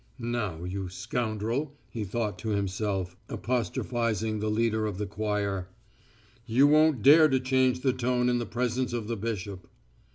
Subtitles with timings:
[0.17, 5.67] "Now, you scoundrel," he thought to himself, apostrophising the leader of the choir;
[6.47, 9.67] "you won't dare to change the tone in the presence of the bishop."